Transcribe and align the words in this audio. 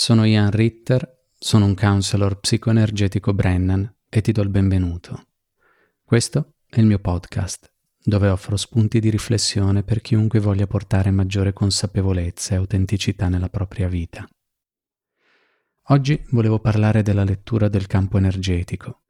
Sono 0.00 0.24
Ian 0.24 0.50
Ritter, 0.50 1.26
sono 1.38 1.66
un 1.66 1.74
counselor 1.74 2.40
psicoenergetico 2.40 3.34
Brennan 3.34 3.96
e 4.08 4.22
ti 4.22 4.32
do 4.32 4.40
il 4.40 4.48
benvenuto. 4.48 5.26
Questo 6.02 6.54
è 6.70 6.80
il 6.80 6.86
mio 6.86 6.98
podcast, 7.00 7.70
dove 8.02 8.30
offro 8.30 8.56
spunti 8.56 8.98
di 8.98 9.10
riflessione 9.10 9.82
per 9.82 10.00
chiunque 10.00 10.40
voglia 10.40 10.66
portare 10.66 11.10
maggiore 11.10 11.52
consapevolezza 11.52 12.54
e 12.54 12.56
autenticità 12.56 13.28
nella 13.28 13.50
propria 13.50 13.88
vita. 13.88 14.26
Oggi 15.88 16.24
volevo 16.30 16.60
parlare 16.60 17.02
della 17.02 17.22
lettura 17.22 17.68
del 17.68 17.86
campo 17.86 18.16
energetico, 18.16 19.02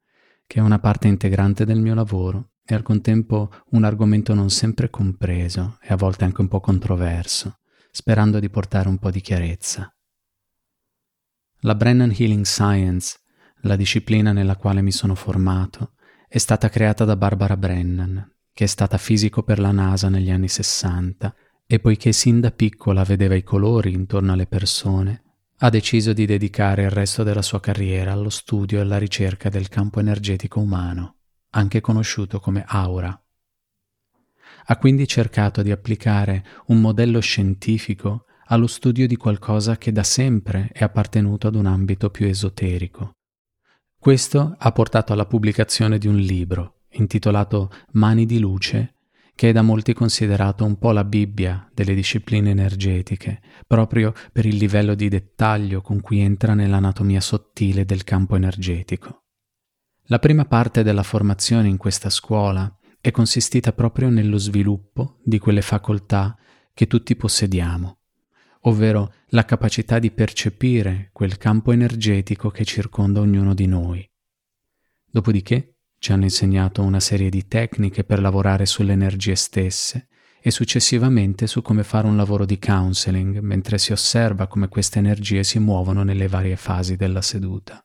che 0.45 0.59
è 0.59 0.61
una 0.61 0.81
parte 0.81 1.07
integrante 1.07 1.65
del 1.65 1.79
mio 1.79 1.95
lavoro 1.95 2.55
e 2.65 2.75
al 2.75 2.83
contempo 2.83 3.53
un 3.71 3.85
argomento 3.85 4.35
non 4.35 4.51
sempre 4.51 4.91
compreso 4.91 5.79
e 5.83 5.93
a 5.93 5.97
volte 5.97 6.25
anche 6.25 6.41
un 6.41 6.49
po' 6.49 6.59
controverso, 6.59 7.61
sperando 7.93 8.41
di 8.41 8.51
portare 8.51 8.89
un 8.89 8.99
po' 8.99 9.13
di 9.13 9.21
chiarezza. 9.21 9.95
La 11.65 11.75
Brennan 11.75 12.11
Healing 12.17 12.47
Science, 12.47 13.19
la 13.65 13.77
disciplina 13.77 14.33
nella 14.33 14.57
quale 14.57 14.81
mi 14.81 14.93
sono 14.93 15.15
formato, 15.15 15.93
è 16.27 16.39
stata 16.39 16.71
creata 16.71 17.05
da 17.05 17.17
Barbara 17.17 17.59
Brennan, 17.59 18.37
che 18.51 18.65
è 18.65 18.67
stata 18.67 18.97
fisico 18.97 19.43
per 19.43 19.59
la 19.59 19.71
NASA 19.71 20.09
negli 20.09 20.31
anni 20.31 20.49
60 20.49 21.35
e 21.67 21.79
poiché 21.79 22.13
sin 22.13 22.41
da 22.41 22.51
piccola 22.51 23.05
vedeva 23.05 23.35
i 23.35 23.43
colori 23.43 23.93
intorno 23.93 24.33
alle 24.33 24.47
persone, 24.47 25.23
ha 25.59 25.69
deciso 25.69 26.15
di 26.15 26.25
dedicare 26.25 26.85
il 26.85 26.91
resto 26.91 27.25
della 27.25 27.43
sua 27.43 27.61
carriera 27.61 28.13
allo 28.13 28.31
studio 28.31 28.79
e 28.79 28.81
alla 28.81 28.97
ricerca 28.97 29.51
del 29.51 29.69
campo 29.69 30.01
energetico 30.01 30.61
umano, 30.61 31.17
anche 31.51 31.83
conosciuto 31.83 32.41
come 32.41 32.65
aura. 32.67 33.23
Ha 34.65 34.77
quindi 34.79 35.07
cercato 35.07 35.61
di 35.61 35.71
applicare 35.73 36.43
un 36.69 36.81
modello 36.81 37.21
scientifico 37.21 38.25
allo 38.53 38.67
studio 38.67 39.07
di 39.07 39.17
qualcosa 39.17 39.77
che 39.77 39.93
da 39.93 40.03
sempre 40.03 40.71
è 40.73 40.83
appartenuto 40.83 41.47
ad 41.47 41.55
un 41.55 41.67
ambito 41.67 42.11
più 42.11 42.27
esoterico. 42.27 43.13
Questo 43.97 44.57
ha 44.59 44.73
portato 44.73 45.13
alla 45.13 45.27
pubblicazione 45.27 45.99
di 45.99 46.09
un 46.09 46.17
libro 46.17 46.81
intitolato 46.95 47.71
Mani 47.93 48.27
di 48.27 48.41
luce, 48.41 48.95
che 49.37 49.51
è 49.51 49.53
da 49.53 49.63
molti 49.63 49.93
considerato 49.93 50.65
un 50.65 50.79
po' 50.79 50.91
la 50.91 51.05
Bibbia 51.05 51.71
delle 51.73 51.95
discipline 51.95 52.51
energetiche, 52.51 53.41
proprio 53.67 54.13
per 54.33 54.47
il 54.47 54.57
livello 54.57 54.97
di 54.97 55.09
dettaglio 55.09 55.81
con 55.81 56.01
cui 56.01 56.19
entra 56.19 56.55
nell'anatomia 56.55 57.21
sottile 57.21 57.85
del 57.85 58.03
campo 58.03 58.35
energetico. 58.35 59.27
La 60.07 60.19
prima 60.19 60.45
parte 60.45 60.83
della 60.83 61.05
formazione 61.05 61.69
in 61.69 61.77
questa 61.77 62.11
scuola 62.11 62.69
è 63.01 63.13
consistita 63.13 63.73
proprio 63.73 64.11
nello 64.11 64.39
sviluppo 64.39 65.19
di 65.23 65.39
quelle 65.39 65.63
facoltà 65.63 66.37
che 66.75 66.89
tutti 66.89 67.15
possediamo, 67.15 68.00
ovvero 68.63 69.15
la 69.29 69.45
capacità 69.45 69.99
di 69.99 70.11
percepire 70.11 71.11
quel 71.13 71.39
campo 71.39 71.73
energetico 71.73 72.51
che 72.51 72.65
circonda 72.65 73.21
ognuno 73.21 73.55
di 73.55 73.67
noi. 73.67 74.09
Dopodiché 75.11 75.77
ci 75.99 76.13
hanno 76.13 76.25
insegnato 76.25 76.83
una 76.83 77.01
serie 77.01 77.31
di 77.31 77.47
tecniche 77.47 78.05
per 78.05 78.21
lavorare 78.21 78.67
sulle 78.67 78.93
energie 78.93 79.35
stesse 79.35 80.09
e 80.43 80.51
successivamente 80.51 81.47
su 81.47 81.61
come 81.61 81.85
fare 81.85 82.07
un 82.07 82.17
lavoro 82.17 82.47
di 82.47 82.59
counseling 82.59 83.41
mentre 83.41 83.77
si 83.79 83.93
osserva 83.93 84.47
come 84.47 84.69
queste 84.69 84.99
energie 84.99 85.45
si 85.45 85.59
muovono 85.59 86.03
nelle 86.03 86.29
varie 86.29 86.57
fasi 86.57 86.97
della 86.97 87.21
seduta. 87.21 87.85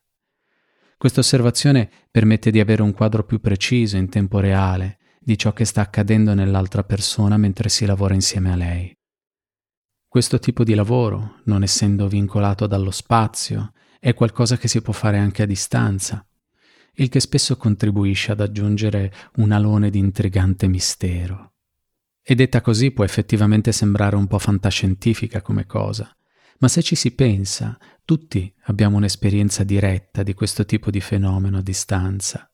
Questa 0.97 1.19
osservazione 1.19 1.89
permette 2.09 2.51
di 2.51 2.59
avere 2.61 2.81
un 2.81 2.93
quadro 2.93 3.25
più 3.25 3.41
preciso 3.41 3.97
in 3.97 4.07
tempo 4.07 4.39
reale 4.39 4.99
di 5.19 5.37
ciò 5.37 5.51
che 5.51 5.65
sta 5.65 5.81
accadendo 5.81 6.33
nell'altra 6.33 6.83
persona 6.83 7.35
mentre 7.35 7.67
si 7.67 7.85
lavora 7.85 8.13
insieme 8.13 8.51
a 8.51 8.55
lei. 8.55 8.95
Questo 10.15 10.39
tipo 10.39 10.63
di 10.63 10.75
lavoro, 10.75 11.41
non 11.43 11.61
essendo 11.61 12.07
vincolato 12.07 12.67
dallo 12.67 12.91
spazio, 12.91 13.73
è 13.99 14.13
qualcosa 14.13 14.55
che 14.55 14.69
si 14.69 14.81
può 14.81 14.93
fare 14.93 15.17
anche 15.17 15.43
a 15.43 15.45
distanza, 15.45 16.25
il 16.93 17.09
che 17.09 17.19
spesso 17.19 17.57
contribuisce 17.57 18.31
ad 18.31 18.39
aggiungere 18.39 19.13
un 19.35 19.51
alone 19.51 19.89
di 19.89 19.99
intrigante 19.99 20.69
mistero. 20.69 21.55
E 22.23 22.33
detta 22.33 22.61
così 22.61 22.91
può 22.91 23.03
effettivamente 23.03 23.73
sembrare 23.73 24.15
un 24.15 24.25
po' 24.25 24.39
fantascientifica 24.39 25.41
come 25.41 25.65
cosa, 25.65 26.09
ma 26.59 26.69
se 26.69 26.81
ci 26.81 26.95
si 26.95 27.11
pensa, 27.13 27.77
tutti 28.05 28.55
abbiamo 28.67 28.95
un'esperienza 28.95 29.65
diretta 29.65 30.23
di 30.23 30.33
questo 30.33 30.63
tipo 30.63 30.91
di 30.91 31.01
fenomeno 31.01 31.57
a 31.57 31.61
distanza. 31.61 32.49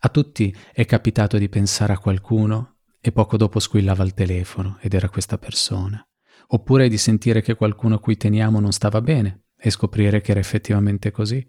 A 0.00 0.08
tutti 0.10 0.54
è 0.74 0.84
capitato 0.84 1.38
di 1.38 1.48
pensare 1.48 1.94
a 1.94 1.98
qualcuno 1.98 2.80
e 3.00 3.12
poco 3.12 3.38
dopo 3.38 3.60
squillava 3.60 4.04
il 4.04 4.12
telefono 4.12 4.76
ed 4.82 4.92
era 4.92 5.08
questa 5.08 5.38
persona 5.38 6.02
oppure 6.48 6.88
di 6.88 6.98
sentire 6.98 7.42
che 7.42 7.54
qualcuno 7.54 7.96
a 7.96 8.00
cui 8.00 8.16
teniamo 8.16 8.60
non 8.60 8.72
stava 8.72 9.00
bene 9.00 9.44
e 9.58 9.70
scoprire 9.70 10.20
che 10.20 10.30
era 10.30 10.40
effettivamente 10.40 11.10
così, 11.10 11.46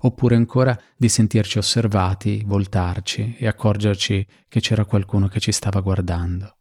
oppure 0.00 0.36
ancora 0.36 0.78
di 0.96 1.08
sentirci 1.08 1.58
osservati, 1.58 2.42
voltarci 2.44 3.36
e 3.38 3.46
accorgerci 3.46 4.26
che 4.48 4.60
c'era 4.60 4.84
qualcuno 4.84 5.28
che 5.28 5.40
ci 5.40 5.52
stava 5.52 5.80
guardando. 5.80 6.58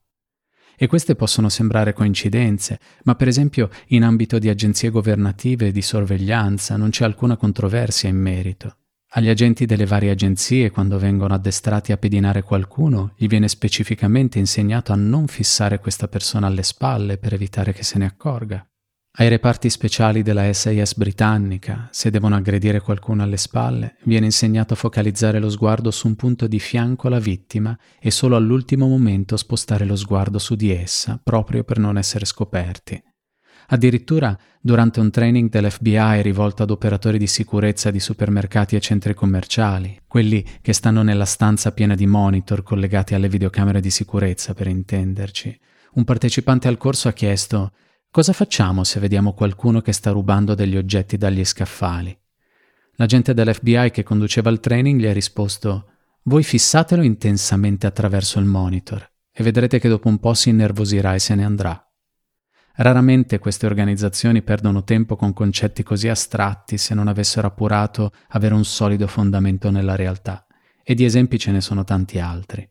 E 0.78 0.88
queste 0.88 1.16
possono 1.16 1.48
sembrare 1.48 1.94
coincidenze, 1.94 2.80
ma 3.04 3.16
per 3.16 3.28
esempio 3.28 3.70
in 3.88 4.04
ambito 4.04 4.40
di 4.40 4.50
agenzie 4.50 4.90
governative 4.90 5.68
e 5.68 5.72
di 5.72 5.82
sorveglianza 5.82 6.76
non 6.76 6.90
c'è 6.90 7.06
alcuna 7.06 7.38
controversia 7.38 8.10
in 8.10 8.18
merito. 8.18 8.78
Agli 9.18 9.30
agenti 9.30 9.66
delle 9.66 9.86
varie 9.86 10.12
agenzie, 10.12 10.72
quando 10.72 11.00
vengono 11.00 11.34
addestrati 11.34 11.94
a 11.94 11.98
pedinare 11.98 12.44
qualcuno, 12.44 13.14
gli 13.16 13.28
viene 13.28 13.48
specificamente 13.48 14.40
insegnato 14.40 14.92
a 14.92 14.98
non 14.98 15.28
fissare 15.28 15.80
questa 15.80 16.10
persona 16.10 16.48
alle 16.48 16.64
spalle 16.64 17.18
per 17.18 17.34
evitare 17.34 17.72
che 17.72 17.84
se 17.84 17.98
ne 17.98 18.08
accorga. 18.08 18.68
Ai 19.18 19.30
reparti 19.30 19.70
speciali 19.70 20.22
della 20.22 20.52
SAS 20.52 20.96
britannica, 20.96 21.88
se 21.94 22.10
devono 22.10 22.36
aggredire 22.36 22.82
qualcuno 22.82 23.24
alle 23.24 23.38
spalle, 23.38 23.96
viene 24.04 24.26
insegnato 24.26 24.74
a 24.74 24.78
focalizzare 24.78 25.40
lo 25.40 25.50
sguardo 25.50 25.92
su 25.92 26.08
un 26.08 26.18
punto 26.18 26.46
di 26.46 26.60
fianco 26.60 27.08
alla 27.08 27.20
vittima 27.20 27.78
e 27.98 28.12
solo 28.12 28.36
all'ultimo 28.36 28.86
momento 28.86 29.38
spostare 29.38 29.86
lo 29.86 29.96
sguardo 29.96 30.40
su 30.40 30.56
di 30.56 30.74
essa, 30.74 31.18
proprio 31.24 31.64
per 31.64 31.80
non 31.80 31.98
essere 31.98 32.26
scoperti. 32.26 33.02
Addirittura, 33.68 34.38
durante 34.62 35.00
un 35.00 35.10
training 35.10 35.50
dell'FBI 35.50 36.22
rivolto 36.22 36.64
ad 36.64 36.70
operatori 36.70 37.18
di 37.18 37.28
sicurezza 37.28 37.90
di 37.92 38.00
supermercati 38.00 38.76
e 38.76 38.80
centri 38.80 39.14
commerciali, 39.14 40.02
quelli 40.08 40.46
che 40.62 40.74
stanno 40.74 41.02
nella 41.02 41.26
stanza 41.26 41.72
piena 41.72 41.96
di 41.96 42.06
monitor 42.06 42.64
collegati 42.64 43.16
alle 43.16 43.30
videocamere 43.30 43.80
di 43.80 43.90
sicurezza, 43.90 44.54
per 44.54 44.68
intenderci, 44.68 45.60
un 45.94 46.04
partecipante 46.04 46.68
al 46.68 46.78
corso 46.78 47.08
ha 47.08 47.14
chiesto 47.14 47.72
Cosa 48.12 48.32
facciamo 48.32 48.84
se 48.86 49.00
vediamo 49.00 49.34
qualcuno 49.34 49.82
che 49.82 49.92
sta 49.92 50.12
rubando 50.12 50.56
degli 50.56 50.78
oggetti 50.78 51.18
dagli 51.18 51.44
scaffali? 51.44 52.18
L'agente 52.96 53.34
dell'FBI 53.34 53.92
che 53.92 54.04
conduceva 54.04 54.50
il 54.50 54.62
training 54.62 55.02
gli 55.02 55.06
ha 55.06 55.12
risposto 55.12 55.90
Voi 56.24 56.44
fissatelo 56.44 57.02
intensamente 57.02 57.88
attraverso 57.88 58.40
il 58.40 58.46
monitor 58.46 59.06
e 59.32 59.44
vedrete 59.44 59.80
che 59.80 59.90
dopo 59.90 60.08
un 60.08 60.18
po' 60.20 60.34
si 60.34 60.48
innervosirà 60.48 61.14
e 61.14 61.20
se 61.20 61.36
ne 61.36 61.44
andrà. 61.44 61.85
Raramente 62.78 63.40
queste 63.40 63.66
organizzazioni 63.66 64.42
perdono 64.42 64.84
tempo 64.84 65.16
con 65.16 65.32
concetti 65.32 65.82
così 65.82 66.10
astratti 66.10 66.78
se 66.78 66.94
non 66.94 67.08
avessero 67.08 67.48
appurato 67.48 68.12
avere 68.30 68.54
un 68.54 68.66
solido 68.66 69.08
fondamento 69.08 69.72
nella 69.72 69.96
realtà, 69.96 70.46
e 70.84 70.94
di 70.94 71.06
esempi 71.06 71.40
ce 71.40 71.52
ne 71.52 71.62
sono 71.62 71.86
tanti 71.86 72.20
altri. 72.20 72.70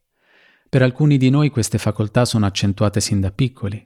Per 0.68 0.82
alcuni 0.82 1.16
di 1.16 1.30
noi 1.30 1.48
queste 1.48 1.78
facoltà 1.78 2.26
sono 2.26 2.44
accentuate 2.44 3.00
sin 3.00 3.20
da 3.20 3.30
piccoli, 3.30 3.82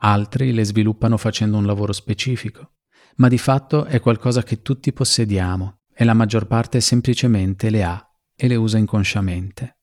altri 0.00 0.52
le 0.52 0.64
sviluppano 0.64 1.18
facendo 1.18 1.58
un 1.58 1.66
lavoro 1.66 1.92
specifico, 1.92 2.76
ma 3.16 3.28
di 3.28 3.38
fatto 3.38 3.84
è 3.84 4.00
qualcosa 4.00 4.42
che 4.42 4.62
tutti 4.62 4.92
possediamo 4.92 5.80
e 5.92 6.04
la 6.04 6.14
maggior 6.14 6.46
parte 6.46 6.80
semplicemente 6.80 7.68
le 7.68 7.84
ha 7.84 8.10
e 8.34 8.48
le 8.48 8.56
usa 8.56 8.78
inconsciamente. 8.78 9.80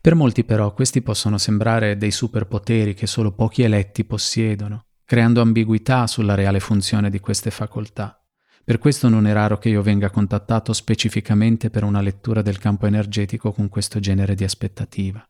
Per 0.00 0.14
molti 0.14 0.42
però 0.44 0.72
questi 0.72 1.02
possono 1.02 1.38
sembrare 1.38 1.96
dei 1.96 2.10
superpoteri 2.10 2.94
che 2.94 3.06
solo 3.06 3.34
pochi 3.34 3.62
eletti 3.62 4.04
possiedono, 4.04 4.86
creando 5.08 5.40
ambiguità 5.40 6.06
sulla 6.06 6.34
reale 6.34 6.60
funzione 6.60 7.08
di 7.08 7.18
queste 7.18 7.50
facoltà. 7.50 8.22
Per 8.62 8.76
questo 8.76 9.08
non 9.08 9.26
è 9.26 9.32
raro 9.32 9.56
che 9.56 9.70
io 9.70 9.80
venga 9.80 10.10
contattato 10.10 10.74
specificamente 10.74 11.70
per 11.70 11.82
una 11.82 12.02
lettura 12.02 12.42
del 12.42 12.58
campo 12.58 12.84
energetico 12.84 13.50
con 13.52 13.70
questo 13.70 14.00
genere 14.00 14.34
di 14.34 14.44
aspettativa. 14.44 15.26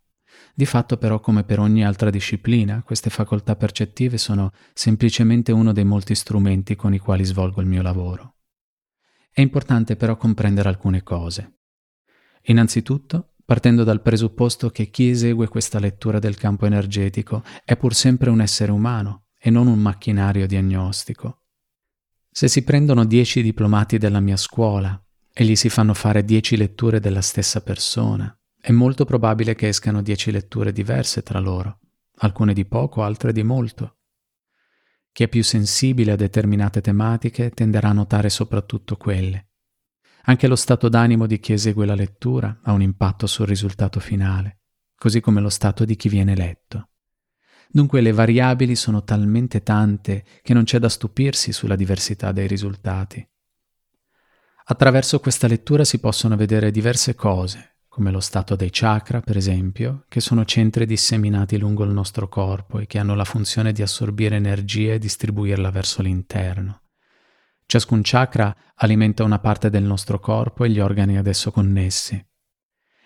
Di 0.52 0.66
fatto 0.66 0.96
però, 0.96 1.20
come 1.20 1.44
per 1.44 1.60
ogni 1.60 1.84
altra 1.84 2.10
disciplina, 2.10 2.82
queste 2.82 3.08
facoltà 3.08 3.54
percettive 3.54 4.18
sono 4.18 4.50
semplicemente 4.74 5.52
uno 5.52 5.72
dei 5.72 5.84
molti 5.84 6.16
strumenti 6.16 6.74
con 6.74 6.92
i 6.92 6.98
quali 6.98 7.24
svolgo 7.24 7.60
il 7.60 7.68
mio 7.68 7.82
lavoro. 7.82 8.34
È 9.30 9.40
importante 9.40 9.94
però 9.94 10.16
comprendere 10.16 10.70
alcune 10.70 11.04
cose. 11.04 11.60
Innanzitutto, 12.46 13.34
partendo 13.44 13.84
dal 13.84 14.02
presupposto 14.02 14.70
che 14.70 14.90
chi 14.90 15.08
esegue 15.08 15.46
questa 15.46 15.78
lettura 15.78 16.18
del 16.18 16.36
campo 16.36 16.66
energetico 16.66 17.44
è 17.64 17.76
pur 17.76 17.94
sempre 17.94 18.30
un 18.30 18.40
essere 18.40 18.72
umano 18.72 19.22
e 19.38 19.50
non 19.50 19.66
un 19.66 19.78
macchinario 19.78 20.46
diagnostico. 20.46 21.44
Se 22.30 22.48
si 22.48 22.62
prendono 22.62 23.04
dieci 23.04 23.42
diplomati 23.42 23.98
della 23.98 24.20
mia 24.20 24.36
scuola 24.36 25.00
e 25.32 25.44
gli 25.44 25.56
si 25.56 25.68
fanno 25.68 25.94
fare 25.94 26.24
dieci 26.24 26.56
letture 26.56 27.00
della 27.00 27.22
stessa 27.22 27.62
persona, 27.62 28.36
è 28.60 28.72
molto 28.72 29.04
probabile 29.04 29.54
che 29.54 29.68
escano 29.68 30.02
dieci 30.02 30.30
letture 30.30 30.72
diverse 30.72 31.22
tra 31.22 31.38
loro, 31.38 31.78
alcune 32.18 32.52
di 32.52 32.64
poco, 32.66 33.02
altre 33.02 33.32
di 33.32 33.42
molto. 33.42 33.98
Chi 35.12 35.22
è 35.24 35.28
più 35.28 35.42
sensibile 35.42 36.12
a 36.12 36.16
determinate 36.16 36.80
tematiche 36.80 37.50
tenderà 37.50 37.88
a 37.88 37.92
notare 37.92 38.28
soprattutto 38.28 38.96
quelle. 38.96 39.50
Anche 40.24 40.46
lo 40.46 40.56
stato 40.56 40.88
d'animo 40.88 41.26
di 41.26 41.40
chi 41.40 41.54
esegue 41.54 41.86
la 41.86 41.94
lettura 41.94 42.60
ha 42.62 42.72
un 42.72 42.82
impatto 42.82 43.26
sul 43.26 43.46
risultato 43.46 43.98
finale, 44.00 44.60
così 44.96 45.20
come 45.20 45.40
lo 45.40 45.48
stato 45.48 45.84
di 45.84 45.96
chi 45.96 46.08
viene 46.08 46.36
letto. 46.36 46.90
Dunque 47.70 48.00
le 48.00 48.12
variabili 48.12 48.74
sono 48.74 49.04
talmente 49.04 49.62
tante 49.62 50.24
che 50.42 50.54
non 50.54 50.64
c'è 50.64 50.78
da 50.78 50.88
stupirsi 50.88 51.52
sulla 51.52 51.76
diversità 51.76 52.32
dei 52.32 52.46
risultati. 52.46 53.26
Attraverso 54.70 55.20
questa 55.20 55.46
lettura 55.46 55.84
si 55.84 55.98
possono 55.98 56.36
vedere 56.36 56.70
diverse 56.70 57.14
cose, 57.14 57.76
come 57.88 58.10
lo 58.10 58.20
stato 58.20 58.54
dei 58.54 58.70
chakra, 58.70 59.20
per 59.20 59.36
esempio, 59.36 60.04
che 60.08 60.20
sono 60.20 60.44
centri 60.44 60.86
disseminati 60.86 61.58
lungo 61.58 61.84
il 61.84 61.90
nostro 61.90 62.28
corpo 62.28 62.78
e 62.78 62.86
che 62.86 62.98
hanno 62.98 63.14
la 63.14 63.24
funzione 63.24 63.72
di 63.72 63.82
assorbire 63.82 64.36
energia 64.36 64.94
e 64.94 64.98
distribuirla 64.98 65.70
verso 65.70 66.00
l'interno. 66.00 66.82
Ciascun 67.66 68.00
chakra 68.02 68.54
alimenta 68.76 69.24
una 69.24 69.40
parte 69.40 69.68
del 69.68 69.82
nostro 69.82 70.20
corpo 70.20 70.64
e 70.64 70.70
gli 70.70 70.80
organi 70.80 71.18
ad 71.18 71.26
esso 71.26 71.50
connessi. 71.50 72.24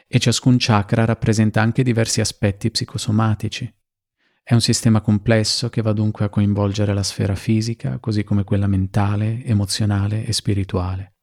E 0.06 0.18
ciascun 0.18 0.56
chakra 0.58 1.04
rappresenta 1.04 1.60
anche 1.60 1.82
diversi 1.82 2.20
aspetti 2.20 2.70
psicosomatici. 2.70 3.72
È 4.44 4.54
un 4.54 4.60
sistema 4.60 5.00
complesso 5.00 5.68
che 5.68 5.82
va 5.82 5.92
dunque 5.92 6.24
a 6.24 6.28
coinvolgere 6.28 6.92
la 6.92 7.04
sfera 7.04 7.36
fisica, 7.36 8.00
così 8.00 8.24
come 8.24 8.42
quella 8.42 8.66
mentale, 8.66 9.44
emozionale 9.44 10.24
e 10.24 10.32
spirituale. 10.32 11.14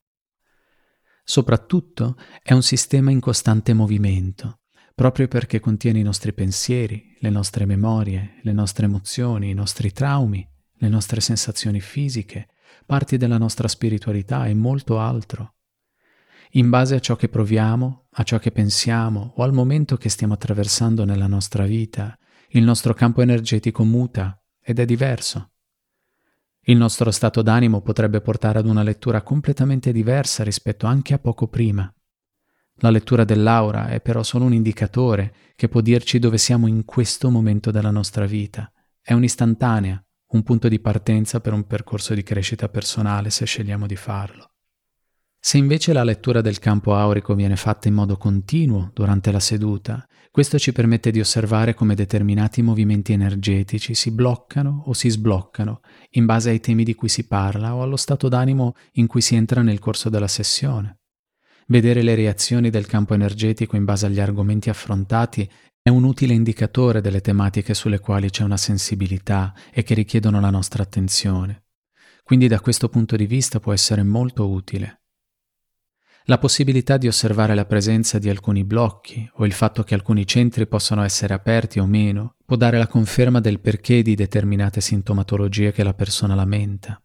Soprattutto 1.21 2.15
è 2.41 2.53
un 2.53 2.63
sistema 2.63 3.11
in 3.11 3.19
costante 3.19 3.73
movimento, 3.73 4.61
proprio 4.95 5.27
perché 5.27 5.59
contiene 5.59 5.99
i 5.99 6.03
nostri 6.03 6.33
pensieri, 6.33 7.17
le 7.19 7.29
nostre 7.29 7.65
memorie, 7.65 8.39
le 8.41 8.53
nostre 8.53 8.85
emozioni, 8.85 9.49
i 9.49 9.53
nostri 9.53 9.91
traumi, 9.91 10.47
le 10.75 10.87
nostre 10.87 11.19
sensazioni 11.19 11.81
fisiche, 11.81 12.47
parti 12.85 13.17
della 13.17 13.37
nostra 13.37 13.67
spiritualità 13.67 14.47
e 14.47 14.53
molto 14.53 14.97
altro. 14.97 15.55
In 16.51 16.69
base 16.69 16.95
a 16.95 16.99
ciò 16.99 17.17
che 17.17 17.27
proviamo, 17.27 18.07
a 18.11 18.23
ciò 18.23 18.39
che 18.39 18.51
pensiamo 18.51 19.33
o 19.35 19.43
al 19.43 19.53
momento 19.53 19.97
che 19.97 20.09
stiamo 20.09 20.33
attraversando 20.33 21.03
nella 21.03 21.27
nostra 21.27 21.65
vita, 21.65 22.17
il 22.53 22.63
nostro 22.63 22.95
campo 22.95 23.21
energetico 23.21 23.83
muta 23.83 24.41
ed 24.59 24.79
è 24.79 24.85
diverso. 24.85 25.51
Il 26.61 26.77
nostro 26.77 27.11
stato 27.11 27.43
d'animo 27.43 27.81
potrebbe 27.81 28.21
portare 28.21 28.57
ad 28.57 28.65
una 28.65 28.81
lettura 28.81 29.21
completamente 29.21 29.91
diversa 29.91 30.43
rispetto 30.43 30.87
anche 30.87 31.13
a 31.13 31.19
poco 31.19 31.47
prima. 31.47 31.91
La 32.81 32.89
lettura 32.89 33.23
dell'aura 33.23 33.89
è 33.89 34.01
però 34.01 34.23
solo 34.23 34.45
un 34.45 34.53
indicatore 34.53 35.33
che 35.55 35.69
può 35.69 35.81
dirci 35.81 36.17
dove 36.17 36.39
siamo 36.39 36.65
in 36.65 36.85
questo 36.85 37.29
momento 37.29 37.69
della 37.69 37.91
nostra 37.91 38.25
vita. 38.25 38.71
È 38.99 39.13
un'istantanea, 39.13 40.03
un 40.29 40.41
punto 40.43 40.67
di 40.67 40.79
partenza 40.79 41.41
per 41.41 41.53
un 41.53 41.67
percorso 41.67 42.15
di 42.15 42.23
crescita 42.23 42.67
personale 42.67 43.29
se 43.29 43.45
scegliamo 43.45 43.85
di 43.85 43.95
farlo. 43.95 44.48
Se 45.41 45.57
invece 45.57 45.93
la 45.93 46.03
lettura 46.03 46.41
del 46.41 46.59
campo 46.59 46.95
aurico 46.95 47.33
viene 47.33 47.55
fatta 47.55 47.87
in 47.87 47.93
modo 47.93 48.17
continuo 48.17 48.91
durante 48.93 49.31
la 49.31 49.39
seduta, 49.39 50.05
questo 50.31 50.59
ci 50.59 50.73
permette 50.73 51.11
di 51.11 51.19
osservare 51.19 51.73
come 51.73 51.95
determinati 51.95 52.61
movimenti 52.61 53.13
energetici 53.13 53.95
si 53.95 54.11
bloccano 54.11 54.83
o 54.85 54.93
si 54.93 55.09
sbloccano 55.09 55.79
in 56.11 56.25
base 56.25 56.49
ai 56.49 56.59
temi 56.59 56.83
di 56.83 56.93
cui 56.93 57.09
si 57.09 57.25
parla 57.25 57.73
o 57.73 57.81
allo 57.81 57.95
stato 57.95 58.27
d'animo 58.27 58.75
in 58.93 59.07
cui 59.07 59.21
si 59.21 59.35
entra 59.35 59.61
nel 59.61 59.79
corso 59.79 60.09
della 60.09 60.27
sessione. 60.27 60.99
Vedere 61.67 62.01
le 62.01 62.15
reazioni 62.15 62.69
del 62.69 62.85
campo 62.85 63.13
energetico 63.13 63.75
in 63.75 63.85
base 63.85 64.07
agli 64.07 64.19
argomenti 64.19 64.69
affrontati 64.69 65.49
è 65.81 65.89
un 65.89 66.03
utile 66.03 66.33
indicatore 66.33 66.99
delle 66.99 67.21
tematiche 67.21 67.73
sulle 67.73 67.99
quali 67.99 68.29
c'è 68.29 68.43
una 68.43 68.57
sensibilità 68.57 69.53
e 69.71 69.83
che 69.83 69.93
richiedono 69.93 70.39
la 70.39 70.49
nostra 70.49 70.83
attenzione. 70.83 71.63
Quindi 72.23 72.47
da 72.47 72.59
questo 72.59 72.89
punto 72.89 73.15
di 73.15 73.25
vista 73.25 73.59
può 73.59 73.73
essere 73.73 74.03
molto 74.03 74.49
utile. 74.49 74.98
La 76.29 76.37
possibilità 76.37 76.97
di 76.97 77.07
osservare 77.07 77.55
la 77.55 77.65
presenza 77.65 78.19
di 78.19 78.29
alcuni 78.29 78.63
blocchi 78.63 79.27
o 79.37 79.47
il 79.47 79.51
fatto 79.51 79.81
che 79.81 79.95
alcuni 79.95 80.27
centri 80.27 80.67
possano 80.67 81.01
essere 81.01 81.33
aperti 81.33 81.79
o 81.79 81.87
meno 81.87 82.35
può 82.45 82.55
dare 82.55 82.77
la 82.77 82.85
conferma 82.85 83.39
del 83.39 83.59
perché 83.59 84.03
di 84.03 84.13
determinate 84.13 84.79
sintomatologie 84.79 85.71
che 85.71 85.81
la 85.81 85.95
persona 85.95 86.35
lamenta. 86.35 87.01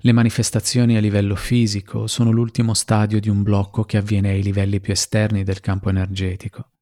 Le 0.00 0.12
manifestazioni 0.12 0.98
a 0.98 1.00
livello 1.00 1.34
fisico 1.34 2.06
sono 2.06 2.30
l'ultimo 2.30 2.74
stadio 2.74 3.20
di 3.20 3.30
un 3.30 3.42
blocco 3.42 3.84
che 3.84 3.96
avviene 3.96 4.28
ai 4.28 4.42
livelli 4.42 4.80
più 4.80 4.92
esterni 4.92 5.42
del 5.42 5.60
campo 5.60 5.88
energetico. 5.88 6.72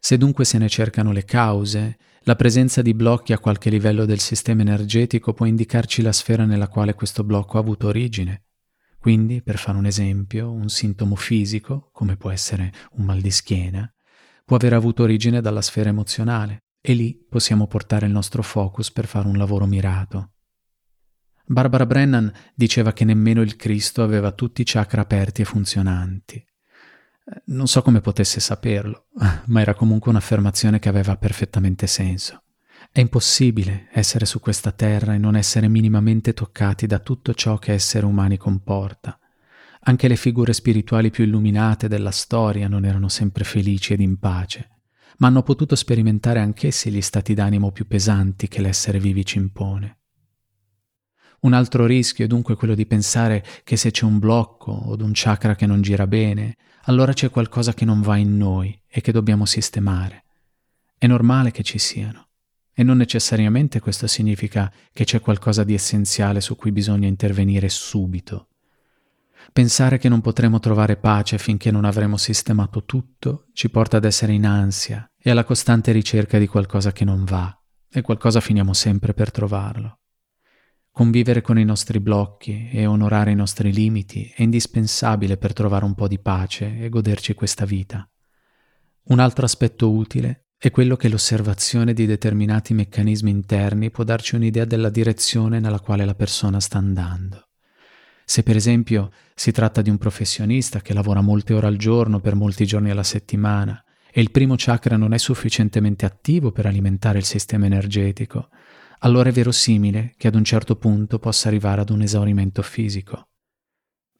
Se 0.00 0.18
dunque 0.18 0.44
se 0.44 0.58
ne 0.58 0.68
cercano 0.68 1.12
le 1.12 1.24
cause, 1.24 1.96
la 2.24 2.36
presenza 2.36 2.82
di 2.82 2.92
blocchi 2.92 3.32
a 3.32 3.38
qualche 3.38 3.70
livello 3.70 4.04
del 4.04 4.20
sistema 4.20 4.60
energetico 4.60 5.32
può 5.32 5.46
indicarci 5.46 6.02
la 6.02 6.12
sfera 6.12 6.44
nella 6.44 6.68
quale 6.68 6.92
questo 6.92 7.24
blocco 7.24 7.56
ha 7.56 7.60
avuto 7.60 7.86
origine 7.86 8.42
quindi, 9.00 9.40
per 9.40 9.56
fare 9.56 9.78
un 9.78 9.86
esempio, 9.86 10.52
un 10.52 10.68
sintomo 10.68 11.16
fisico, 11.16 11.88
come 11.90 12.18
può 12.18 12.30
essere 12.30 12.70
un 12.96 13.06
mal 13.06 13.22
di 13.22 13.30
schiena, 13.30 13.90
può 14.44 14.56
aver 14.56 14.74
avuto 14.74 15.04
origine 15.04 15.40
dalla 15.40 15.62
sfera 15.62 15.88
emozionale 15.88 16.64
e 16.82 16.92
lì 16.92 17.14
possiamo 17.14 17.66
portare 17.66 18.04
il 18.04 18.12
nostro 18.12 18.42
focus 18.42 18.92
per 18.92 19.06
fare 19.06 19.26
un 19.26 19.38
lavoro 19.38 19.64
mirato. 19.64 20.32
Barbara 21.46 21.86
Brennan 21.86 22.30
diceva 22.54 22.92
che 22.92 23.06
nemmeno 23.06 23.40
il 23.40 23.56
Cristo 23.56 24.02
aveva 24.02 24.32
tutti 24.32 24.60
i 24.60 24.66
chakra 24.66 25.00
aperti 25.00 25.40
e 25.40 25.46
funzionanti. 25.46 26.44
Non 27.46 27.68
so 27.68 27.80
come 27.80 28.02
potesse 28.02 28.38
saperlo, 28.38 29.06
ma 29.46 29.62
era 29.62 29.72
comunque 29.72 30.10
un'affermazione 30.10 30.78
che 30.78 30.90
aveva 30.90 31.16
perfettamente 31.16 31.86
senso. 31.86 32.42
È 32.92 32.98
impossibile 32.98 33.86
essere 33.92 34.26
su 34.26 34.40
questa 34.40 34.72
terra 34.72 35.14
e 35.14 35.18
non 35.18 35.36
essere 35.36 35.68
minimamente 35.68 36.34
toccati 36.34 36.88
da 36.88 36.98
tutto 36.98 37.34
ciò 37.34 37.56
che 37.56 37.72
essere 37.72 38.04
umani 38.04 38.36
comporta. 38.36 39.16
Anche 39.82 40.08
le 40.08 40.16
figure 40.16 40.52
spirituali 40.52 41.10
più 41.10 41.22
illuminate 41.22 41.86
della 41.86 42.10
storia 42.10 42.66
non 42.66 42.84
erano 42.84 43.08
sempre 43.08 43.44
felici 43.44 43.92
ed 43.92 44.00
in 44.00 44.18
pace, 44.18 44.80
ma 45.18 45.28
hanno 45.28 45.44
potuto 45.44 45.76
sperimentare 45.76 46.40
anch'essi 46.40 46.90
gli 46.90 47.00
stati 47.00 47.32
d'animo 47.32 47.70
più 47.70 47.86
pesanti 47.86 48.48
che 48.48 48.60
l'essere 48.60 48.98
vivi 48.98 49.24
ci 49.24 49.38
impone. 49.38 49.98
Un 51.42 51.52
altro 51.52 51.86
rischio 51.86 52.24
è 52.24 52.28
dunque 52.28 52.56
quello 52.56 52.74
di 52.74 52.86
pensare 52.86 53.44
che 53.62 53.76
se 53.76 53.92
c'è 53.92 54.04
un 54.04 54.18
blocco 54.18 54.72
o 54.72 54.96
un 55.00 55.12
chakra 55.14 55.54
che 55.54 55.64
non 55.64 55.80
gira 55.80 56.08
bene, 56.08 56.56
allora 56.86 57.12
c'è 57.12 57.30
qualcosa 57.30 57.72
che 57.72 57.84
non 57.84 58.00
va 58.00 58.16
in 58.16 58.36
noi 58.36 58.78
e 58.88 59.00
che 59.00 59.12
dobbiamo 59.12 59.46
sistemare. 59.46 60.24
È 60.98 61.06
normale 61.06 61.52
che 61.52 61.62
ci 61.62 61.78
siano. 61.78 62.29
E 62.80 62.82
non 62.82 62.96
necessariamente 62.96 63.78
questo 63.78 64.06
significa 64.06 64.72
che 64.94 65.04
c'è 65.04 65.20
qualcosa 65.20 65.64
di 65.64 65.74
essenziale 65.74 66.40
su 66.40 66.56
cui 66.56 66.72
bisogna 66.72 67.06
intervenire 67.06 67.68
subito. 67.68 68.48
Pensare 69.52 69.98
che 69.98 70.08
non 70.08 70.22
potremo 70.22 70.60
trovare 70.60 70.96
pace 70.96 71.36
finché 71.36 71.70
non 71.70 71.84
avremo 71.84 72.16
sistemato 72.16 72.86
tutto 72.86 73.48
ci 73.52 73.68
porta 73.68 73.98
ad 73.98 74.06
essere 74.06 74.32
in 74.32 74.46
ansia 74.46 75.12
e 75.18 75.28
alla 75.28 75.44
costante 75.44 75.92
ricerca 75.92 76.38
di 76.38 76.46
qualcosa 76.46 76.90
che 76.90 77.04
non 77.04 77.24
va, 77.24 77.54
e 77.86 78.00
qualcosa 78.00 78.40
finiamo 78.40 78.72
sempre 78.72 79.12
per 79.12 79.30
trovarlo. 79.30 79.98
Convivere 80.90 81.42
con 81.42 81.58
i 81.58 81.64
nostri 81.64 82.00
blocchi 82.00 82.70
e 82.72 82.86
onorare 82.86 83.30
i 83.30 83.36
nostri 83.36 83.74
limiti 83.74 84.32
è 84.34 84.40
indispensabile 84.40 85.36
per 85.36 85.52
trovare 85.52 85.84
un 85.84 85.94
po' 85.94 86.08
di 86.08 86.18
pace 86.18 86.78
e 86.78 86.88
goderci 86.88 87.34
questa 87.34 87.66
vita. 87.66 88.08
Un 89.08 89.18
altro 89.18 89.44
aspetto 89.44 89.92
utile 89.92 90.46
è 90.62 90.70
quello 90.70 90.94
che 90.94 91.08
l'osservazione 91.08 91.94
di 91.94 92.04
determinati 92.04 92.74
meccanismi 92.74 93.30
interni 93.30 93.90
può 93.90 94.04
darci 94.04 94.34
un'idea 94.34 94.66
della 94.66 94.90
direzione 94.90 95.58
nella 95.58 95.80
quale 95.80 96.04
la 96.04 96.14
persona 96.14 96.60
sta 96.60 96.76
andando. 96.76 97.48
Se 98.26 98.42
per 98.42 98.56
esempio 98.56 99.10
si 99.34 99.52
tratta 99.52 99.80
di 99.80 99.88
un 99.88 99.96
professionista 99.96 100.82
che 100.82 100.92
lavora 100.92 101.22
molte 101.22 101.54
ore 101.54 101.66
al 101.66 101.78
giorno 101.78 102.20
per 102.20 102.34
molti 102.34 102.66
giorni 102.66 102.90
alla 102.90 103.02
settimana 103.02 103.82
e 104.12 104.20
il 104.20 104.30
primo 104.30 104.52
chakra 104.58 104.98
non 104.98 105.14
è 105.14 105.18
sufficientemente 105.18 106.04
attivo 106.04 106.52
per 106.52 106.66
alimentare 106.66 107.16
il 107.16 107.24
sistema 107.24 107.64
energetico, 107.64 108.50
allora 108.98 109.30
è 109.30 109.32
verosimile 109.32 110.12
che 110.18 110.28
ad 110.28 110.34
un 110.34 110.44
certo 110.44 110.76
punto 110.76 111.18
possa 111.18 111.48
arrivare 111.48 111.80
ad 111.80 111.88
un 111.88 112.02
esaurimento 112.02 112.60
fisico. 112.60 113.29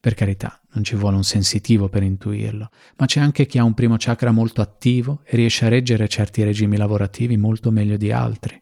Per 0.01 0.15
carità, 0.15 0.59
non 0.71 0.83
ci 0.83 0.95
vuole 0.95 1.15
un 1.15 1.23
sensitivo 1.23 1.87
per 1.87 2.01
intuirlo, 2.01 2.71
ma 2.97 3.05
c'è 3.05 3.19
anche 3.19 3.45
chi 3.45 3.59
ha 3.59 3.63
un 3.63 3.75
primo 3.75 3.97
chakra 3.99 4.31
molto 4.31 4.59
attivo 4.59 5.21
e 5.23 5.35
riesce 5.35 5.65
a 5.65 5.69
reggere 5.69 6.07
certi 6.07 6.43
regimi 6.43 6.75
lavorativi 6.75 7.37
molto 7.37 7.69
meglio 7.69 7.97
di 7.97 8.11
altri. 8.11 8.59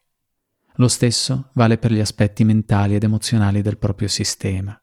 Lo 0.76 0.90
stesso 0.90 1.52
vale 1.54 1.78
per 1.78 1.94
gli 1.94 2.02
aspetti 2.02 2.44
mentali 2.44 2.96
ed 2.96 3.06
emozionali 3.06 3.62
del 3.62 3.78
proprio 3.78 4.10
sistema. 4.10 4.78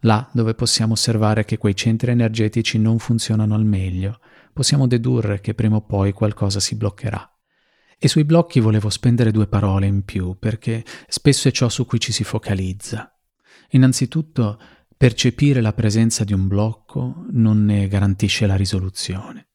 Là 0.00 0.28
dove 0.32 0.54
possiamo 0.54 0.94
osservare 0.94 1.44
che 1.44 1.56
quei 1.56 1.76
centri 1.76 2.10
energetici 2.10 2.80
non 2.80 2.98
funzionano 2.98 3.54
al 3.54 3.64
meglio, 3.64 4.18
possiamo 4.52 4.88
dedurre 4.88 5.40
che 5.40 5.54
prima 5.54 5.76
o 5.76 5.82
poi 5.82 6.10
qualcosa 6.10 6.58
si 6.58 6.74
bloccherà. 6.74 7.32
E 7.96 8.08
sui 8.08 8.24
blocchi 8.24 8.58
volevo 8.58 8.90
spendere 8.90 9.30
due 9.30 9.46
parole 9.46 9.86
in 9.86 10.02
più, 10.04 10.36
perché 10.36 10.84
spesso 11.06 11.46
è 11.46 11.52
ciò 11.52 11.68
su 11.68 11.86
cui 11.86 12.00
ci 12.00 12.10
si 12.10 12.24
focalizza. 12.24 13.16
Innanzitutto, 13.70 14.58
Percepire 15.02 15.60
la 15.60 15.72
presenza 15.72 16.22
di 16.22 16.32
un 16.32 16.46
blocco 16.46 17.26
non 17.32 17.64
ne 17.64 17.88
garantisce 17.88 18.46
la 18.46 18.54
risoluzione. 18.54 19.48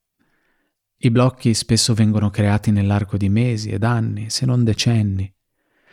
I 0.98 1.10
blocchi 1.10 1.54
spesso 1.54 1.94
vengono 1.94 2.30
creati 2.30 2.70
nell'arco 2.70 3.16
di 3.16 3.30
mesi 3.30 3.70
ed 3.70 3.86
anni, 3.86 4.30
se 4.30 4.46
non 4.46 4.66
decenni. 4.66 5.34